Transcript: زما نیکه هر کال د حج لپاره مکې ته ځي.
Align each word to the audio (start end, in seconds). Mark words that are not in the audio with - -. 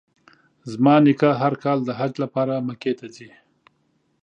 زما 0.71 0.95
نیکه 1.05 1.29
هر 1.41 1.53
کال 1.63 1.79
د 1.83 1.89
حج 1.99 2.13
لپاره 2.23 2.53
مکې 2.67 2.93
ته 2.99 3.05
ځي. 3.15 3.29